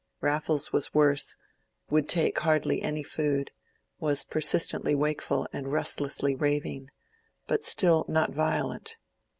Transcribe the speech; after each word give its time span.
Raffles 0.19 0.73
was 0.73 0.95
worse, 0.95 1.35
would 1.91 2.09
take 2.09 2.39
hardly 2.39 2.81
any 2.81 3.03
food, 3.03 3.51
was 3.99 4.23
persistently 4.23 4.95
wakeful 4.95 5.47
and 5.53 5.71
restlessly 5.71 6.33
raving; 6.33 6.89
but 7.45 7.65
still 7.67 8.05
not 8.07 8.31
violent. 8.31 8.97